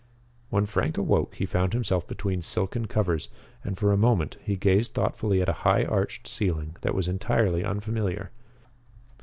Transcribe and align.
When 0.49 0.65
Frank 0.65 0.97
awoke 0.97 1.35
he 1.35 1.45
found 1.45 1.73
himself 1.73 2.07
between 2.07 2.41
silken 2.41 2.87
covers, 2.87 3.29
and 3.63 3.77
for 3.77 3.91
a 3.91 3.97
moment 3.97 4.35
he 4.43 4.55
gazed 4.55 4.95
thoughtfully 4.95 5.43
at 5.43 5.49
a 5.49 5.53
high 5.61 5.83
arched 5.83 6.27
ceiling 6.27 6.75
that 6.81 6.95
was 6.95 7.07
entirely 7.07 7.63
unfamiliar. 7.63 8.31